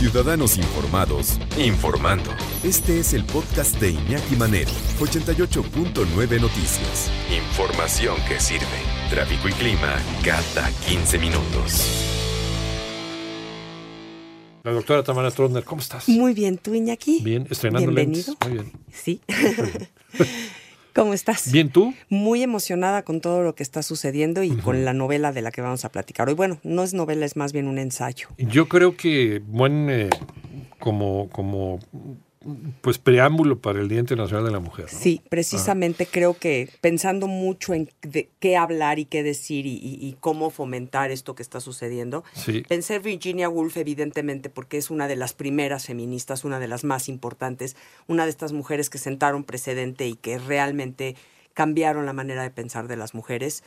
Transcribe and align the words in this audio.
Ciudadanos 0.00 0.56
Informados, 0.56 1.38
informando. 1.58 2.30
Este 2.64 3.00
es 3.00 3.12
el 3.12 3.22
podcast 3.22 3.78
de 3.78 3.90
Iñaki 3.90 4.34
Manero, 4.34 4.70
88.9 4.98 6.40
Noticias. 6.40 7.10
Información 7.30 8.16
que 8.26 8.40
sirve. 8.40 8.64
Tráfico 9.10 9.50
y 9.50 9.52
clima 9.52 9.94
cada 10.24 10.70
15 10.88 11.18
minutos. 11.18 11.86
La 14.64 14.72
doctora 14.72 15.02
Tamara 15.02 15.30
Trotner, 15.30 15.64
¿cómo 15.64 15.82
estás? 15.82 16.08
Muy 16.08 16.32
bien, 16.32 16.56
¿tú, 16.56 16.74
Iñaki? 16.74 17.20
Bien, 17.22 17.46
estrenando 17.50 17.92
Bienvenido. 17.92 18.38
lentes. 18.40 18.48
Muy 18.48 18.58
bien. 18.58 18.72
Sí. 18.90 19.20
¿Cómo 20.94 21.14
estás? 21.14 21.52
Bien, 21.52 21.70
¿tú? 21.70 21.94
Muy 22.08 22.42
emocionada 22.42 23.02
con 23.02 23.20
todo 23.20 23.42
lo 23.42 23.54
que 23.54 23.62
está 23.62 23.82
sucediendo 23.82 24.42
y 24.42 24.50
con 24.56 24.84
la 24.84 24.92
novela 24.92 25.32
de 25.32 25.40
la 25.40 25.52
que 25.52 25.60
vamos 25.60 25.84
a 25.84 25.92
platicar 25.92 26.28
hoy. 26.28 26.34
Bueno, 26.34 26.58
no 26.64 26.82
es 26.82 26.94
novela, 26.94 27.24
es 27.24 27.36
más 27.36 27.52
bien 27.52 27.68
un 27.68 27.78
ensayo. 27.78 28.28
Yo 28.38 28.68
creo 28.68 28.96
que 28.96 29.40
buen 29.46 29.88
eh, 29.88 30.10
como 30.80 31.28
como 31.30 31.78
pues 32.80 32.96
preámbulo 32.98 33.58
para 33.58 33.80
el 33.80 33.88
Día 33.88 33.98
Internacional 33.98 34.44
de 34.44 34.50
la 34.50 34.60
Mujer. 34.60 34.86
¿no? 34.90 34.98
Sí, 34.98 35.20
precisamente 35.28 36.06
creo 36.06 36.32
que 36.34 36.70
pensando 36.80 37.26
mucho 37.26 37.74
en 37.74 37.90
de 38.00 38.30
qué 38.40 38.56
hablar 38.56 38.98
y 38.98 39.04
qué 39.04 39.22
decir 39.22 39.66
y, 39.66 39.74
y- 39.74 39.98
y 40.00 40.16
cómo 40.20 40.48
fomentar 40.48 41.10
esto 41.10 41.34
que 41.34 41.42
está 41.42 41.60
sucediendo, 41.60 42.24
Sí. 42.32 42.62
pensé 42.66 42.94
en 42.94 43.02
Virginia 43.02 43.50
Woolf 43.50 43.76
evidentemente 43.76 44.48
porque 44.48 44.78
es 44.78 44.90
una 44.90 45.06
de 45.06 45.16
las 45.16 45.34
primeras 45.34 45.84
feministas, 45.86 46.44
una 46.44 46.58
de 46.58 46.68
las 46.68 46.82
más 46.82 47.10
importantes, 47.10 47.76
una 48.06 48.24
de 48.24 48.30
estas 48.30 48.52
mujeres 48.52 48.88
que 48.88 48.96
sentaron 48.98 49.44
precedente 49.44 50.06
y 50.08 50.14
que 50.14 50.38
realmente 50.38 51.16
cambiaron 51.52 52.06
la 52.06 52.14
manera 52.14 52.42
de 52.42 52.50
pensar 52.50 52.88
de 52.88 52.96
las 52.96 53.12
mujeres. 53.12 53.62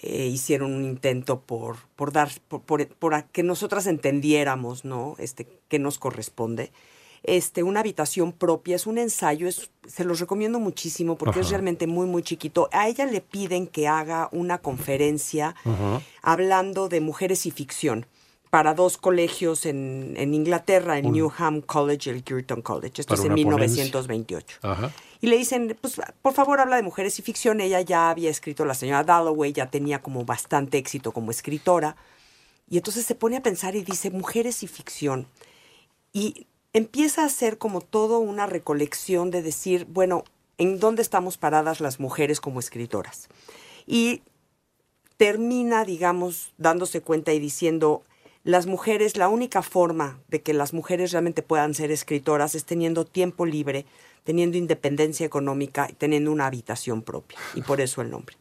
Eh, 0.00 0.26
hicieron 0.26 0.74
un 0.74 0.84
intento 0.84 1.40
por, 1.40 1.76
por 1.94 2.12
dar, 2.12 2.30
por, 2.48 2.62
por- 2.62 2.86
por 2.88 3.14
a- 3.14 3.26
que 3.28 3.42
nosotras 3.44 3.86
entendiéramos, 3.86 4.84
¿no? 4.84 5.14
Este, 5.18 5.46
qué 5.68 5.78
nos 5.78 5.98
corresponde. 5.98 6.72
Este, 7.22 7.62
una 7.62 7.80
habitación 7.80 8.32
propia, 8.32 8.76
es 8.76 8.86
un 8.86 8.98
ensayo, 8.98 9.48
es, 9.48 9.70
se 9.86 10.04
los 10.04 10.20
recomiendo 10.20 10.60
muchísimo 10.60 11.16
porque 11.18 11.40
es 11.40 11.50
realmente 11.50 11.86
muy, 11.86 12.06
muy 12.06 12.22
chiquito. 12.22 12.68
A 12.72 12.88
ella 12.88 13.06
le 13.06 13.20
piden 13.20 13.66
que 13.66 13.88
haga 13.88 14.28
una 14.32 14.58
conferencia 14.58 15.54
Ajá. 15.64 16.00
hablando 16.22 16.88
de 16.88 17.00
mujeres 17.00 17.44
y 17.46 17.50
ficción 17.50 18.06
para 18.50 18.72
dos 18.72 18.96
colegios 18.96 19.66
en, 19.66 20.14
en 20.16 20.32
Inglaterra, 20.32 20.96
en 20.98 21.06
Un- 21.06 21.12
Newham 21.12 21.60
College 21.60 22.08
y 22.10 22.14
el 22.14 22.24
Girton 22.26 22.62
College. 22.62 23.02
Esto 23.02 23.12
es 23.14 23.20
en 23.20 23.32
una 23.32 23.42
ponencia. 23.42 23.82
1928. 23.84 24.58
Ajá. 24.62 24.90
Y 25.20 25.26
le 25.26 25.36
dicen, 25.36 25.76
pues 25.80 26.00
por 26.22 26.32
favor 26.32 26.58
habla 26.60 26.76
de 26.76 26.82
mujeres 26.82 27.18
y 27.18 27.22
ficción. 27.22 27.60
Ella 27.60 27.82
ya 27.82 28.08
había 28.08 28.30
escrito 28.30 28.64
La 28.64 28.72
señora 28.74 29.04
Dalloway, 29.04 29.52
ya 29.52 29.70
tenía 29.70 30.00
como 30.00 30.24
bastante 30.24 30.78
éxito 30.78 31.12
como 31.12 31.30
escritora. 31.30 31.96
Y 32.70 32.76
entonces 32.78 33.04
se 33.04 33.14
pone 33.14 33.36
a 33.36 33.42
pensar 33.42 33.74
y 33.76 33.82
dice, 33.82 34.10
mujeres 34.10 34.62
y 34.62 34.66
ficción. 34.66 35.26
Y 36.12 36.46
empieza 36.72 37.22
a 37.22 37.26
hacer 37.26 37.58
como 37.58 37.80
todo 37.80 38.18
una 38.18 38.46
recolección 38.46 39.30
de 39.30 39.42
decir, 39.42 39.86
bueno, 39.88 40.24
¿en 40.58 40.78
dónde 40.80 41.02
estamos 41.02 41.38
paradas 41.38 41.80
las 41.80 42.00
mujeres 42.00 42.40
como 42.40 42.60
escritoras? 42.60 43.28
Y 43.86 44.22
termina, 45.16 45.84
digamos, 45.84 46.52
dándose 46.58 47.00
cuenta 47.00 47.32
y 47.32 47.40
diciendo, 47.40 48.02
las 48.44 48.66
mujeres, 48.66 49.16
la 49.16 49.28
única 49.28 49.62
forma 49.62 50.20
de 50.28 50.42
que 50.42 50.54
las 50.54 50.72
mujeres 50.72 51.12
realmente 51.12 51.42
puedan 51.42 51.74
ser 51.74 51.90
escritoras 51.90 52.54
es 52.54 52.64
teniendo 52.64 53.04
tiempo 53.04 53.44
libre, 53.44 53.84
teniendo 54.24 54.56
independencia 54.56 55.26
económica 55.26 55.88
y 55.90 55.94
teniendo 55.94 56.32
una 56.32 56.46
habitación 56.46 57.02
propia. 57.02 57.38
Y 57.54 57.62
por 57.62 57.80
eso 57.80 58.00
el 58.00 58.10
nombre. 58.10 58.36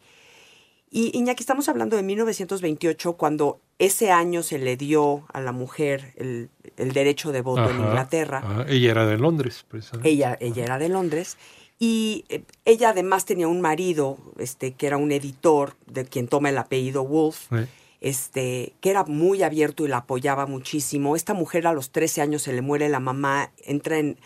Y 0.90 1.18
Iñaki, 1.18 1.42
estamos 1.44 1.68
hablando 1.70 1.98
de 1.98 2.04
1928, 2.04 3.14
cuando 3.14 3.60
ese 3.78 4.10
año 4.12 4.42
se 4.42 4.58
le 4.58 4.78
dio 4.78 5.26
a 5.34 5.42
la 5.42 5.52
mujer 5.52 6.14
el, 6.18 6.50
el 6.78 6.94
derecho 6.94 7.32
de 7.32 7.42
voto 7.42 7.70
en. 7.70 7.78
Inglaterra. 7.78 8.38
Ajá. 8.44 8.66
Ella 8.70 8.92
era 8.92 9.06
de 9.06 9.18
Londres, 9.18 9.66
precisamente. 9.68 10.10
Ella, 10.10 10.38
ella 10.40 10.64
era 10.64 10.78
de 10.80 10.90
Londres 10.90 11.38
y 11.78 12.24
eh, 12.30 12.42
ella 12.66 12.90
además 12.90 13.26
tenía 13.26 13.48
un 13.48 13.62
marido, 13.62 14.18
este, 14.40 14.74
que 14.74 14.88
era 14.88 14.98
un 14.98 15.12
editor 15.12 15.76
de 15.88 16.06
quien 16.06 16.28
toma 16.28 16.50
el 16.50 16.58
apellido 16.58 17.04
Wolf, 17.04 17.48
Sí. 17.50 17.66
este, 18.02 18.74
que 18.82 18.90
era 18.90 19.04
muy 19.04 19.44
abierto 19.44 19.86
y 19.86 19.90
la 19.90 19.98
apoyaba 19.98 20.46
muchísimo. 20.46 21.16
Esta 21.16 21.34
mujer 21.34 21.68
a 21.68 21.74
los 21.74 21.92
13 21.92 22.22
años 22.22 22.42
se 22.44 22.54
le 22.54 22.62
muere 22.62 22.88
la 22.90 23.00
mamá, 23.02 23.52
entra 23.66 23.98
en 24.00 24.18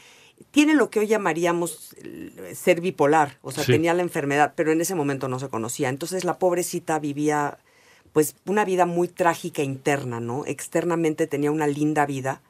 tiene 0.51 0.73
lo 0.73 0.89
que 0.89 0.99
hoy 0.99 1.07
llamaríamos 1.07 1.95
eh, 2.03 2.53
ser 2.55 2.81
bipolar, 2.81 3.37
o 3.41 3.51
sea, 3.51 3.63
Sí. 3.63 3.71
tenía 3.73 3.93
la 3.93 4.01
enfermedad, 4.01 4.53
pero 4.55 4.71
en 4.71 4.81
ese 4.81 4.95
momento 4.95 5.27
no 5.27 5.39
se 5.39 5.49
conocía. 5.49 5.89
Entonces 5.89 6.23
la 6.23 6.39
pobrecita 6.39 6.97
vivía 6.99 7.57
pues 8.13 8.35
una 8.45 8.65
vida 8.65 8.85
muy 8.85 9.07
trágica 9.07 9.63
interna, 9.63 10.19
¿no? 10.19 10.43
Externamente 10.45 11.27
tenía 11.27 11.51
una 11.51 11.67
linda 11.67 12.05
vida, 12.05 12.41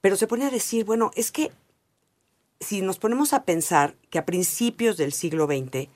pero 0.00 0.16
se 0.16 0.26
pone 0.26 0.46
a 0.46 0.50
decir, 0.50 0.84
bueno, 0.84 1.10
es 1.16 1.32
que 1.32 1.50
si 2.60 2.80
nos 2.80 2.98
ponemos 2.98 3.32
a 3.34 3.44
pensar 3.44 3.94
que 4.08 4.18
a 4.18 4.24
principios 4.24 4.96
del 4.96 5.12
siglo 5.12 5.46
XX, 5.46 5.88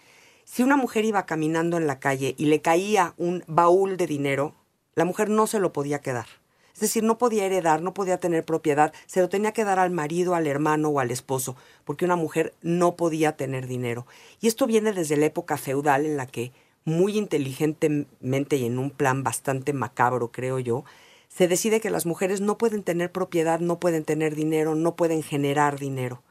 si 0.44 0.62
una 0.62 0.76
mujer 0.76 1.04
iba 1.06 1.24
caminando 1.26 1.76
en 1.78 1.86
la 1.86 1.98
calle 1.98 2.34
y 2.36 2.46
le 2.46 2.60
caía 2.60 3.14
un 3.16 3.42
baúl 3.46 3.96
de 3.96 4.06
dinero, 4.06 4.54
la 4.94 5.04
mujer 5.06 5.30
no 5.30 5.46
se 5.46 5.60
lo 5.60 5.72
podía 5.72 6.00
quedar. 6.00 6.26
Es 6.74 6.80
decir, 6.80 7.02
no 7.02 7.18
podía 7.18 7.44
heredar, 7.44 7.82
no 7.82 7.94
podía 7.94 8.18
tener 8.18 8.44
propiedad, 8.44 8.92
se 9.06 9.20
lo 9.20 9.28
tenía 9.28 9.52
que 9.52 9.64
dar 9.64 9.78
al 9.78 9.90
marido, 9.90 10.34
al 10.34 10.46
hermano 10.46 10.88
o 10.88 11.00
al 11.00 11.10
esposo, 11.10 11.56
porque 11.84 12.04
una 12.04 12.16
mujer 12.16 12.54
no 12.62 12.96
podía 12.96 13.36
tener 13.36 13.66
dinero. 13.66 14.06
Y 14.40 14.46
esto 14.48 14.66
viene 14.66 14.92
desde 14.92 15.16
la 15.16 15.26
época 15.26 15.56
feudal 15.56 16.06
en 16.06 16.16
la 16.16 16.26
que, 16.26 16.52
muy 16.84 17.18
inteligentemente 17.18 18.56
y 18.56 18.66
en 18.66 18.78
un 18.78 18.90
plan 18.90 19.22
bastante 19.22 19.72
macabro, 19.72 20.32
creo 20.32 20.58
yo, 20.58 20.84
se 21.28 21.46
decide 21.46 21.80
que 21.80 21.90
las 21.90 22.06
mujeres 22.06 22.40
no 22.40 22.58
pueden 22.58 22.82
tener 22.82 23.12
propiedad, 23.12 23.60
no 23.60 23.78
pueden 23.78 24.04
tener 24.04 24.34
dinero, 24.34 24.74
no 24.74 24.96
pueden 24.96 25.22
generar 25.22 25.78
dinero. 25.78 26.22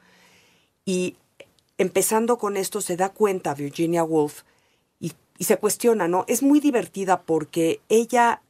Y 0.86 1.16
empezando 1.78 2.38
con 2.38 2.58
esto 2.58 2.82
se 2.82 2.98
da 2.98 3.10
cuenta 3.10 3.54
Virginia 3.54 4.04
Woolf 4.04 4.44
y, 5.00 5.14
y 5.38 5.46
se 5.46 5.58
cuestiona, 5.58 6.08
¿no? 6.08 6.26
Es 6.28 6.44
muy 6.44 6.60
divertida 6.60 7.22
porque 7.22 7.80
ella, 7.88 8.42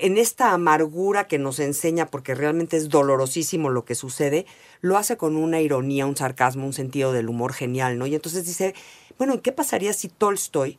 en 0.00 0.18
esta 0.18 0.52
amargura 0.52 1.26
que 1.26 1.38
nos 1.38 1.58
enseña, 1.58 2.06
porque 2.06 2.34
realmente 2.34 2.76
es 2.76 2.88
dolorosísimo 2.88 3.70
lo 3.70 3.84
que 3.84 3.94
sucede, 3.94 4.46
lo 4.80 4.96
hace 4.96 5.16
con 5.16 5.36
una 5.36 5.60
ironía, 5.60 6.06
un 6.06 6.16
sarcasmo, 6.16 6.66
un 6.66 6.72
sentido 6.72 7.12
del 7.12 7.28
humor 7.28 7.52
genial, 7.52 7.98
¿no? 7.98 8.06
Y 8.06 8.14
entonces 8.14 8.46
dice, 8.46 8.74
bueno, 9.18 9.34
¿y 9.34 9.38
qué 9.38 9.52
pasaría 9.52 9.92
si 9.92 10.08
Tolstoy 10.08 10.78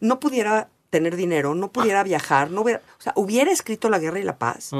no 0.00 0.20
pudiera 0.20 0.68
tener 0.90 1.16
dinero, 1.16 1.54
no 1.54 1.70
pudiera 1.70 2.02
viajar, 2.02 2.50
no 2.50 2.62
hubiera, 2.62 2.82
o 2.98 3.02
sea, 3.02 3.12
hubiera 3.16 3.50
escrito 3.52 3.88
La 3.88 3.98
Guerra 4.00 4.18
y 4.18 4.24
la 4.24 4.38
Paz, 4.38 4.72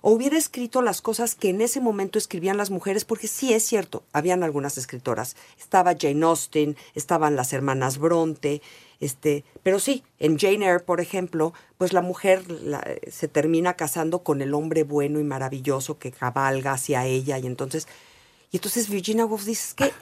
o 0.00 0.10
hubiera 0.12 0.38
escrito 0.38 0.80
las 0.80 1.02
cosas 1.02 1.34
que 1.34 1.48
en 1.50 1.60
ese 1.60 1.80
momento 1.80 2.18
escribían 2.18 2.56
las 2.56 2.70
mujeres, 2.70 3.04
porque 3.04 3.26
sí 3.26 3.52
es 3.52 3.64
cierto, 3.64 4.04
habían 4.12 4.44
algunas 4.44 4.78
escritoras. 4.78 5.36
Estaba 5.58 5.96
Jane 5.98 6.24
Austen, 6.24 6.76
estaban 6.94 7.34
las 7.34 7.52
hermanas 7.52 7.98
Bronte, 7.98 8.62
este, 9.00 9.44
pero 9.64 9.78
sí, 9.80 10.04
en 10.20 10.38
Jane 10.38 10.64
Eyre, 10.64 10.80
por 10.80 11.00
ejemplo, 11.00 11.52
pues 11.76 11.92
la 11.92 12.00
mujer 12.00 12.48
la- 12.50 12.86
se 13.10 13.26
termina 13.28 13.74
casando 13.74 14.20
con 14.20 14.40
el 14.42 14.54
hombre 14.54 14.84
bueno 14.84 15.18
y 15.20 15.24
maravilloso 15.24 15.98
que 15.98 16.12
cabalga 16.12 16.72
hacia 16.72 17.04
ella, 17.06 17.38
y 17.38 17.46
entonces, 17.46 17.88
y 18.52 18.58
entonces 18.58 18.88
Virginia 18.88 19.26
Woolf 19.26 19.44
dice 19.44 19.64
"Es 19.68 19.74
que 19.74 19.92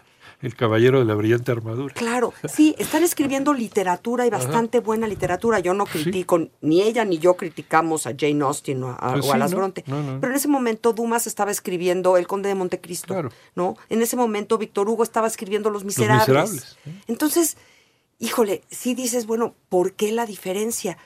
El 0.44 0.54
caballero 0.54 0.98
de 0.98 1.06
la 1.06 1.14
brillante 1.14 1.50
armadura. 1.52 1.94
Claro, 1.94 2.34
sí, 2.52 2.74
están 2.78 3.02
escribiendo 3.02 3.54
literatura 3.54 4.26
y 4.26 4.30
bastante 4.30 4.80
buena 4.80 5.08
literatura. 5.08 5.58
Yo 5.58 5.72
no 5.74 5.86
critico, 5.86 6.38
ni 6.60 6.82
ella 6.82 7.04
ni 7.04 7.18
yo 7.18 7.34
criticamos 7.36 8.06
a 8.06 8.14
Jane 8.18 8.44
Austen 8.44 8.82
o 8.82 8.90
a, 8.90 9.12
Pues 9.14 9.26
o 9.26 9.30
a 9.30 9.32
sí, 9.34 9.38
las 9.38 9.50
¿no? 9.52 9.56
Bronte. 9.56 9.84
No, 9.86 10.02
no. 10.02 10.20
Pero 10.20 10.32
en 10.32 10.36
ese 10.36 10.48
momento 10.48 10.92
Dumas 10.92 11.26
estaba 11.26 11.50
escribiendo 11.50 12.16
El 12.18 12.26
Conde 12.26 12.50
de 12.50 12.54
Montecristo, 12.54 13.14
Claro. 13.14 13.30
¿no? 13.54 13.76
En 13.88 14.02
ese 14.02 14.16
momento 14.16 14.58
Víctor 14.58 14.88
Hugo 14.88 15.02
estaba 15.02 15.26
escribiendo 15.26 15.70
Los 15.70 15.84
Miserables. 15.84 16.28
Miserables, 16.28 16.76
¿eh? 16.86 17.02
Entonces, 17.06 17.56
híjole, 18.18 18.62
sí 18.70 18.94
dices, 18.94 19.26
bueno, 19.26 19.54
¿por 19.68 19.94
qué 19.94 20.12
la 20.12 20.26
diferencia? 20.26 20.98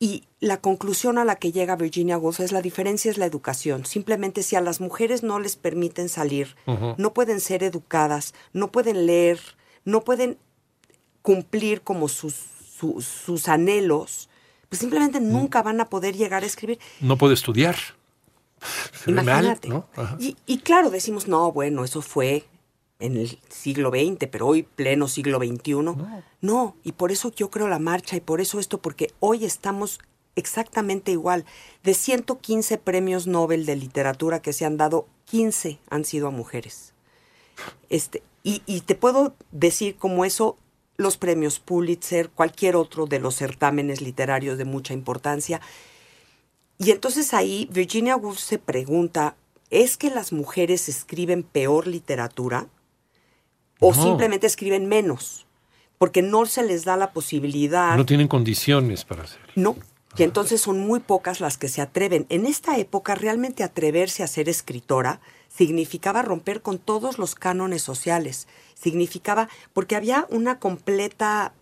Y 0.00 0.24
la 0.40 0.60
conclusión 0.60 1.18
a 1.18 1.24
la 1.24 1.36
que 1.36 1.52
llega 1.52 1.76
Virginia 1.76 2.18
Woolf 2.18 2.40
es 2.40 2.52
la 2.52 2.60
diferencia 2.62 3.10
es 3.10 3.16
la 3.16 3.26
educación. 3.26 3.86
Simplemente 3.86 4.42
si 4.42 4.56
a 4.56 4.60
las 4.60 4.80
mujeres 4.80 5.22
no 5.22 5.38
les 5.38 5.56
permiten 5.56 6.08
salir, 6.08 6.56
no 6.98 7.14
pueden 7.14 7.40
ser 7.40 7.62
educadas, 7.62 8.34
no 8.52 8.70
pueden 8.72 9.06
leer, 9.06 9.40
no 9.84 10.02
pueden 10.02 10.36
cumplir 11.22 11.82
como 11.82 12.08
sus, 12.08 12.34
su- 12.78 13.00
sus 13.00 13.48
anhelos, 13.48 14.28
pues 14.68 14.80
simplemente 14.80 15.20
nunca 15.20 15.62
van 15.62 15.80
a 15.80 15.88
poder 15.88 16.16
llegar 16.16 16.42
a 16.42 16.46
escribir. 16.46 16.78
No 17.00 17.16
puede 17.16 17.34
estudiar. 17.34 17.76
Mal, 19.06 19.24
Imagínate. 19.24 19.68
Y, 20.18 20.36
y 20.46 20.58
claro, 20.58 20.90
decimos, 20.90 21.28
no, 21.28 21.52
bueno, 21.52 21.84
eso 21.84 22.02
fue 22.02 22.44
en 23.04 23.16
el 23.16 23.38
siglo 23.48 23.90
XX, 23.90 24.28
pero 24.30 24.46
hoy 24.46 24.62
pleno 24.62 25.08
siglo 25.08 25.38
XXI. 25.38 25.74
No. 26.40 26.76
y 26.82 26.92
por 26.92 27.12
eso 27.12 27.30
yo 27.32 27.50
creo 27.50 27.68
la 27.68 27.78
marcha 27.78 28.16
y 28.16 28.20
por 28.20 28.40
eso 28.40 28.58
esto, 28.58 28.78
porque 28.78 29.12
hoy 29.20 29.44
estamos 29.44 29.98
exactamente 30.36 31.12
igual. 31.12 31.44
De 31.82 31.94
115 31.94 32.78
premios 32.78 33.26
Nobel 33.26 33.66
de 33.66 33.76
literatura 33.76 34.40
que 34.40 34.52
se 34.52 34.64
han 34.64 34.76
dado, 34.76 35.06
15 35.26 35.78
han 35.90 36.04
sido 36.04 36.28
a 36.28 36.30
mujeres. 36.30 36.92
Este, 37.88 38.22
y, 38.42 38.62
y 38.66 38.80
te 38.80 38.94
puedo 38.94 39.34
decir 39.52 39.96
como 39.96 40.24
eso, 40.24 40.58
los 40.96 41.16
premios 41.16 41.58
Pulitzer, 41.58 42.30
cualquier 42.30 42.76
otro 42.76 43.06
de 43.06 43.18
los 43.18 43.36
certámenes 43.36 44.00
literarios 44.00 44.58
de 44.58 44.64
mucha 44.64 44.94
importancia. 44.94 45.60
Y 46.78 46.90
entonces 46.90 47.34
ahí 47.34 47.68
Virginia 47.72 48.16
Woolf 48.16 48.38
se 48.38 48.58
pregunta, 48.58 49.36
¿es 49.70 49.96
que 49.96 50.10
las 50.10 50.32
mujeres 50.32 50.88
escriben 50.88 51.42
peor 51.42 51.86
literatura 51.86 52.68
o 53.80 53.92
No. 53.94 54.02
simplemente 54.02 54.46
escriben 54.46 54.86
menos? 54.86 55.46
Porque 55.98 56.22
no 56.22 56.46
se 56.46 56.62
les 56.62 56.84
da 56.84 56.96
la 56.96 57.12
posibilidad. 57.12 57.96
No 57.96 58.06
tienen 58.06 58.28
condiciones 58.28 59.04
para 59.04 59.24
hacerlo. 59.24 59.46
No. 59.56 59.76
Y 60.16 60.22
entonces 60.22 60.60
son 60.60 60.78
muy 60.78 61.00
pocas 61.00 61.40
las 61.40 61.58
que 61.58 61.68
se 61.68 61.80
atreven. 61.80 62.26
En 62.28 62.46
esta 62.46 62.78
época, 62.78 63.14
realmente 63.16 63.64
atreverse 63.64 64.22
a 64.22 64.28
ser 64.28 64.48
escritora 64.48 65.20
significaba 65.48 66.22
romper 66.22 66.62
con 66.62 66.78
todos 66.78 67.18
los 67.18 67.34
cánones 67.34 67.82
sociales. 67.82 68.46
Significaba, 68.74 69.48
porque 69.72 69.96
había 69.96 70.26
una 70.30 70.58
completa, 70.58 71.52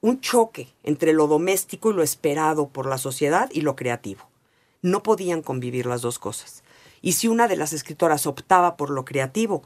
un 0.00 0.20
choque 0.20 0.68
entre 0.82 1.12
lo 1.12 1.26
doméstico 1.26 1.90
y 1.90 1.94
lo 1.94 2.02
esperado 2.02 2.68
por 2.68 2.86
la 2.86 2.98
sociedad 2.98 3.48
y 3.52 3.62
lo 3.62 3.76
creativo. 3.76 4.28
No 4.82 5.02
podían 5.02 5.42
convivir 5.42 5.86
las 5.86 6.02
dos 6.02 6.18
cosas. 6.18 6.64
Y 7.00 7.12
si 7.12 7.28
una 7.28 7.48
de 7.48 7.56
las 7.56 7.72
escritoras 7.72 8.26
optaba 8.26 8.76
por 8.76 8.90
lo 8.90 9.04
creativo 9.04 9.62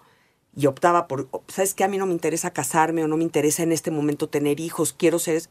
y 0.56 0.67
optaba 0.67 1.06
por, 1.06 1.29
¿sabes 1.49 1.75
qué? 1.75 1.85
A 1.85 1.88
mí 1.88 1.99
no 1.99 2.06
me 2.06 2.12
interesa 2.12 2.50
casarme 2.53 3.05
o 3.05 3.08
no 3.08 3.17
me 3.17 3.25
interesa 3.25 3.62
en 3.62 3.73
este 3.73 3.91
momento 3.91 4.29
tener 4.29 4.58
hijos, 4.61 4.94
quiero 4.97 5.19
ser 5.19 5.43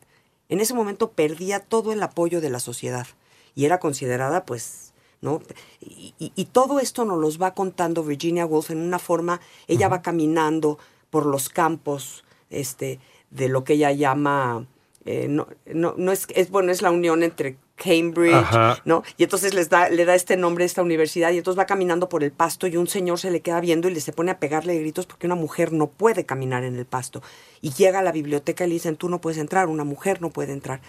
en 0.50 0.60
ese 0.60 0.74
momento 0.76 1.12
perdía 1.12 1.60
todo 1.60 1.92
el 1.94 2.04
apoyo 2.04 2.42
de 2.42 2.50
la 2.50 2.60
sociedad 2.60 3.08
y 3.56 3.66
era 3.66 3.80
considerada 3.80 4.46
pues 4.46 4.94
no 5.22 5.42
y, 5.82 6.14
y- 6.20 6.32
y 6.36 6.46
todo 6.46 6.80
esto 6.80 7.04
nos 7.06 7.20
los 7.20 7.42
va 7.42 7.54
contando 7.56 8.04
Virginia 8.04 8.46
Woolf 8.46 8.70
en 8.72 8.80
una 8.80 9.00
forma 9.00 9.42
ella 9.68 9.88
va 9.88 10.02
caminando 10.04 10.78
por 11.10 11.26
los 11.26 11.50
campos 11.50 12.24
este 12.52 13.00
de 13.32 13.48
lo 13.50 13.64
que 13.64 13.74
ella 13.74 13.92
llama 13.92 14.68
eh, 15.06 15.28
no, 15.28 15.48
no, 15.66 15.96
no 15.98 16.12
es, 16.12 16.28
es 16.36 16.52
bueno 16.52 16.72
es 16.72 16.82
la 16.84 16.92
unión 16.92 17.24
entre 17.24 17.58
Cambridge 17.76 18.34
Ajá. 18.34 18.82
no 18.86 19.04
y 19.18 19.24
entonces 19.24 19.54
les 19.54 19.70
da 19.70 19.90
le 19.90 20.06
da 20.06 20.16
este 20.16 20.38
nombre 20.38 20.64
a 20.64 20.66
esta 20.66 20.82
universidad 20.82 21.32
y 21.32 21.38
entonces 21.38 21.60
va 21.60 21.66
caminando 21.66 22.08
por 22.08 22.24
el 22.24 22.32
pasto 22.32 22.68
y 22.68 22.78
un 22.78 22.88
señor 22.88 23.20
se 23.20 23.32
le 23.32 23.42
queda 23.42 23.60
viendo 23.60 23.90
y 23.90 23.94
le 23.94 24.00
se 24.00 24.14
pone 24.14 24.32
a 24.32 24.40
pegarle 24.40 24.80
gritos 24.80 25.06
porque 25.06 25.28
una 25.28 25.36
mujer 25.36 25.74
no 25.74 25.88
puede 25.88 26.26
caminar 26.26 26.64
en 26.64 26.76
el 26.78 26.86
pasto 26.86 27.22
y 27.62 27.72
llega 27.72 28.00
a 28.00 28.04
la 28.04 28.12
biblioteca 28.12 28.66
y 28.66 28.70
le 28.70 28.74
dicen 28.76 28.96
tú 28.96 29.10
no 29.10 29.20
puedes 29.20 29.38
entrar 29.40 29.68
una 29.68 29.84
mujer 29.84 30.22
no 30.22 30.30
puede 30.30 30.54
entrar 30.54 30.82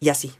y 0.00 0.08
así 0.08 0.32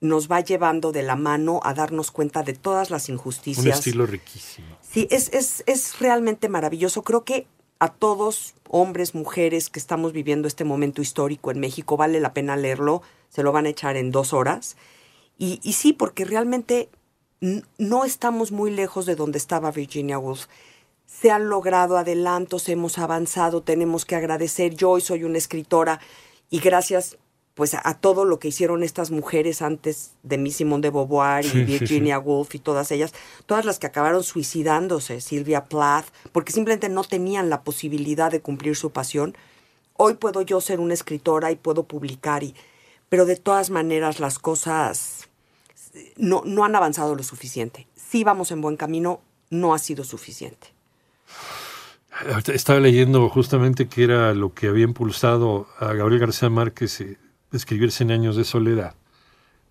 nos 0.00 0.30
va 0.30 0.40
llevando 0.40 0.92
de 0.92 1.02
la 1.02 1.16
mano 1.16 1.60
a 1.64 1.74
darnos 1.74 2.10
cuenta 2.10 2.42
de 2.42 2.54
todas 2.54 2.90
las 2.90 3.08
Un 3.08 3.14
injusticias 3.16 3.78
estilo 3.78 4.06
riquísimo. 4.06 4.78
Sí, 4.80 5.08
es, 5.10 5.32
es, 5.32 5.64
es 5.66 5.98
realmente 5.98 6.48
maravilloso. 6.48 7.02
Creo 7.02 7.24
que 7.24 7.46
a 7.78 7.88
todos, 7.88 8.54
hombres, 8.68 9.14
mujeres, 9.14 9.70
que 9.70 9.78
estamos 9.78 10.12
viviendo 10.12 10.48
este 10.48 10.64
momento 10.64 11.00
histórico 11.00 11.50
en 11.50 11.60
México, 11.60 11.96
vale 11.96 12.20
la 12.20 12.34
pena 12.34 12.56
leerlo. 12.56 13.02
Se 13.28 13.42
lo 13.42 13.52
van 13.52 13.66
a 13.66 13.70
echar 13.70 13.96
en 13.96 14.10
dos 14.10 14.32
horas. 14.32 14.76
Y, 15.36 15.58
sí, 15.72 15.92
porque 15.92 16.24
realmente 16.24 16.88
no 17.78 18.04
estamos 18.04 18.50
muy 18.50 18.72
lejos 18.72 19.06
de 19.06 19.14
donde 19.14 19.38
estaba 19.38 19.70
Virginia 19.70 20.18
Woolf. 20.18 20.46
Se 21.06 21.30
han 21.30 21.48
logrado 21.48 21.96
adelantos, 21.96 22.68
hemos 22.68 22.98
avanzado, 22.98 23.62
tenemos 23.62 24.04
que 24.04 24.16
agradecer. 24.16 24.74
Yo 24.74 24.90
hoy 24.90 25.00
soy 25.00 25.22
una 25.22 25.38
escritora 25.38 26.00
y 26.50 26.58
gracias 26.58 27.16
pues 27.58 27.74
a, 27.74 27.80
a 27.82 27.94
todo 27.94 28.24
lo 28.24 28.38
que 28.38 28.46
hicieron 28.46 28.84
estas 28.84 29.10
mujeres 29.10 29.62
antes 29.62 30.12
de 30.22 30.38
mí, 30.38 30.52
Simone 30.52 30.80
de 30.80 30.90
Beauvoir 30.90 31.44
y 31.44 31.48
Sí, 31.48 31.58
sí, 31.58 31.64
sí. 31.66 31.78
Virginia 31.80 32.16
Woolf 32.20 32.54
y 32.54 32.60
todas 32.60 32.92
ellas, 32.92 33.12
todas 33.46 33.64
las 33.64 33.80
que 33.80 33.88
acabaron 33.88 34.22
suicidándose, 34.22 35.20
Sylvia 35.20 35.64
Plath, 35.64 36.06
porque 36.30 36.52
simplemente 36.52 36.88
no 36.88 37.02
tenían 37.02 37.50
la 37.50 37.64
posibilidad 37.64 38.30
de 38.30 38.40
cumplir 38.40 38.76
su 38.76 38.92
pasión. 38.92 39.36
Hoy 39.94 40.14
puedo 40.14 40.42
yo 40.42 40.60
ser 40.60 40.78
una 40.78 40.94
escritora 40.94 41.50
y 41.50 41.56
puedo 41.56 41.82
publicar, 41.82 42.44
y, 42.44 42.54
pero 43.08 43.26
de 43.26 43.34
todas 43.34 43.70
maneras 43.70 44.20
las 44.20 44.38
cosas 44.38 45.28
no, 46.16 46.42
no 46.44 46.64
han 46.64 46.76
avanzado 46.76 47.16
lo 47.16 47.24
suficiente. 47.24 47.88
Sí 47.96 48.22
vamos 48.22 48.52
en 48.52 48.60
buen 48.60 48.76
camino, 48.76 49.20
no 49.50 49.74
ha 49.74 49.78
sido 49.80 50.04
suficiente. 50.04 50.68
Estaba 52.52 52.78
leyendo 52.78 53.28
justamente 53.28 53.88
que 53.88 54.04
era 54.04 54.32
lo 54.32 54.54
que 54.54 54.68
había 54.68 54.84
impulsado 54.84 55.66
a 55.80 55.92
Gabriel 55.92 56.20
García 56.20 56.50
Márquez 56.50 57.00
eh, 57.00 57.18
escribir 57.52 57.90
Cien 57.92 58.10
años 58.10 58.36
de 58.36 58.44
soledad. 58.44 58.94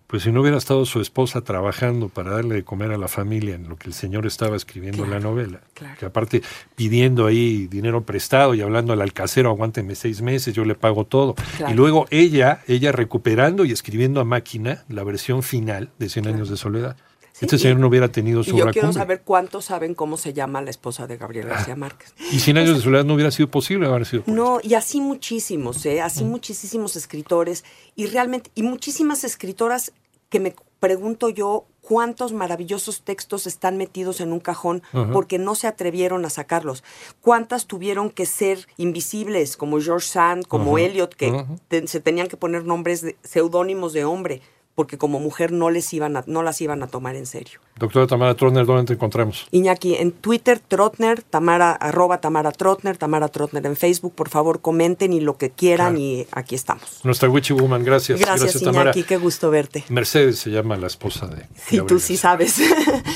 Pues 0.06 0.22
si 0.22 0.32
no 0.32 0.40
hubiera 0.40 0.56
estado 0.56 0.86
su 0.86 1.02
esposa 1.02 1.42
trabajando 1.42 2.08
para 2.08 2.30
darle 2.30 2.54
de 2.54 2.64
comer 2.64 2.92
a 2.92 2.96
la 2.96 3.08
familia 3.08 3.56
en 3.56 3.68
lo 3.68 3.76
que 3.76 3.88
el 3.88 3.92
señor 3.92 4.24
estaba 4.24 4.56
escribiendo 4.56 5.04
en 5.04 5.10
la 5.10 5.16
Claro, 5.18 5.30
novela, 5.34 5.60
claro. 5.74 5.96
que 5.98 6.06
aparte 6.06 6.42
pidiendo 6.76 7.26
ahí 7.26 7.66
dinero 7.66 8.00
prestado 8.04 8.54
y 8.54 8.62
hablando 8.62 8.94
al 8.94 9.02
alcacero, 9.02 9.50
aguánteme 9.50 9.94
seis 9.94 10.22
meses, 10.22 10.54
yo 10.54 10.64
le 10.64 10.74
pago 10.74 11.04
todo. 11.04 11.34
Claro. 11.58 11.72
Y 11.74 11.76
luego 11.76 12.06
ella, 12.08 12.62
ella 12.66 12.90
recuperando 12.90 13.66
y 13.66 13.72
escribiendo 13.72 14.22
a 14.22 14.24
máquina 14.24 14.84
la 14.88 15.04
versión 15.04 15.42
final 15.42 15.90
de 15.98 16.08
Cien 16.08 16.26
años 16.26 16.48
de 16.48 16.56
soledad. 16.56 16.96
Sí, 17.38 17.44
este 17.44 17.58
señor 17.58 17.78
no 17.78 17.86
hubiera 17.88 18.08
tenido 18.08 18.42
su 18.42 18.50
Y 18.50 18.58
yo 18.58 18.64
obra 18.64 18.72
quiero 18.72 18.88
cumbre. 18.88 19.00
saber 19.02 19.22
cuántos 19.22 19.66
saben 19.66 19.94
cómo 19.94 20.16
se 20.16 20.32
llama 20.32 20.60
la 20.60 20.70
esposa 20.70 21.06
de 21.06 21.16
Gabriel 21.16 21.46
García 21.48 21.76
Márquez. 21.76 22.12
Y 22.32 22.40
Cien 22.40 22.58
años 22.58 22.76
de 22.76 22.82
soledad 22.82 23.04
no 23.04 23.14
hubiera 23.14 23.30
sido 23.30 23.48
posible 23.50 23.86
haber 23.86 24.06
sido 24.06 24.24
No, 24.26 24.58
y 24.62 24.74
así 24.74 25.00
muchísimos, 25.00 25.84
¿eh? 25.86 26.00
Así 26.00 26.24
muchísimos 26.24 26.96
escritores 26.96 27.64
y 27.94 28.06
realmente, 28.06 28.50
y 28.54 28.62
muchísimas 28.62 29.22
escritoras 29.24 29.92
que 30.30 30.40
me 30.40 30.54
pregunto 30.80 31.28
yo 31.28 31.64
cuántos 31.80 32.32
maravillosos 32.32 33.02
textos 33.02 33.46
están 33.46 33.78
metidos 33.78 34.20
en 34.20 34.32
un 34.32 34.40
cajón 34.40 34.82
Ajá. 34.92 35.10
porque 35.12 35.38
no 35.38 35.54
se 35.54 35.66
atrevieron 35.66 36.24
a 36.26 36.30
sacarlos. 36.30 36.84
¿Cuántas 37.20 37.66
tuvieron 37.66 38.10
que 38.10 38.26
ser 38.26 38.66
invisibles, 38.76 39.56
como 39.56 39.80
George 39.80 40.06
Sand, 40.06 40.46
como 40.46 40.76
Ajá, 40.76 40.86
Eliot, 40.86 41.14
que 41.14 41.28
ajá. 41.28 41.46
te- 41.68 41.86
se 41.86 42.00
tenían 42.00 42.28
que 42.28 42.36
poner 42.36 42.64
nombres, 42.64 43.00
de, 43.02 43.16
seudónimos 43.22 43.92
de 43.94 44.04
hombre, 44.04 44.42
porque 44.78 44.96
como 44.96 45.18
mujer 45.18 45.50
no, 45.50 45.70
les 45.70 45.92
iban 45.92 46.16
a- 46.16 46.22
no 46.28 46.44
las 46.44 46.60
iban 46.60 46.84
a 46.84 46.86
tomar 46.86 47.16
en 47.16 47.26
serio? 47.26 47.58
Doctora 47.80 48.06
Tamara 48.06 48.36
Trotner, 48.36 48.64
¿dónde 48.64 48.84
te 48.84 48.92
encontramos? 48.92 49.48
Iñaki, 49.50 49.96
en 49.96 50.12
Twitter, 50.12 50.60
Trotner, 50.60 51.20
Tamara, 51.22 51.72
arroba 51.72 52.20
Tamara 52.20 52.52
Trotner, 52.52 52.96
Tamara 52.96 53.26
Trotner 53.26 53.66
en 53.66 53.74
Facebook, 53.74 54.14
por 54.14 54.28
favor 54.28 54.60
comenten 54.60 55.12
y 55.12 55.18
lo 55.20 55.36
que 55.36 55.50
quieran 55.50 55.94
Claro. 55.94 55.98
y 56.04 56.26
aquí 56.30 56.54
estamos. 56.54 57.00
Nuestra 57.02 57.28
Witchy 57.28 57.54
Woman, 57.54 57.82
gracias. 57.82 58.20
Gracias. 58.20 58.62
Iñaki, 58.62 59.02
qué 59.02 59.16
gusto 59.16 59.50
verte. 59.50 59.82
Mercedes 59.88 60.38
se 60.38 60.50
llama 60.50 60.76
la 60.76 60.86
esposa 60.86 61.26
de. 61.26 61.44
Sí, 61.56 61.80
tú 61.88 61.98
sí 61.98 62.16
sabes. 62.16 62.60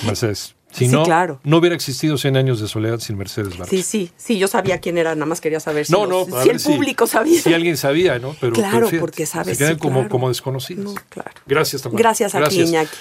Mercedes. 0.04 0.56
Si 0.72 0.86
Sí, 0.86 0.90
no, 0.92 1.02
claro. 1.04 1.38
no 1.44 1.58
hubiera 1.58 1.76
existido 1.76 2.16
100 2.16 2.36
años 2.36 2.58
de 2.60 2.66
soledad 2.66 2.98
sin 2.98 3.18
Mercedes 3.18 3.50
Vargas. 3.50 3.68
sí, 3.68 3.82
sí, 3.82 4.10
sí, 4.16 4.38
yo 4.38 4.48
sabía 4.48 4.80
quién 4.80 4.96
era, 4.96 5.14
nada 5.14 5.26
más 5.26 5.40
quería 5.42 5.60
saber 5.60 5.84
si, 5.84 5.92
No, 5.92 6.06
los- 6.06 6.28
no, 6.28 6.36
a 6.36 6.42
si 6.42 6.48
ver 6.48 6.56
el 6.56 6.62
público 6.62 7.06
sabía. 7.06 7.40
Si 7.42 7.52
alguien 7.52 7.76
sabía, 7.76 8.18
¿no? 8.18 8.34
Pero, 8.40 8.54
Claro, 8.54 8.72
pero 8.72 8.86
fíjate, 8.86 9.00
porque 9.00 9.26
sabes, 9.26 9.58
Se 9.58 9.62
quedan 9.64 9.74
sí, 9.74 9.80
como, 9.80 9.94
claro. 9.96 10.08
como 10.08 10.28
desconocidos. 10.28 10.84
No, 10.84 10.94
claro. 11.10 11.30
Gracias, 11.46 11.82
Tamara. 11.82 11.98
Gracias 11.98 12.34
a 12.34 12.42
ti, 12.48 12.62
Iñaki. 12.62 12.96